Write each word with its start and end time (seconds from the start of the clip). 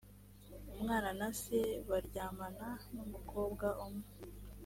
umwana 0.73 1.09
na 1.19 1.29
se 1.41 1.57
baryamana 1.89 2.67
n 2.93 2.95
umukobwa 3.05 3.67
umwe 3.85 4.07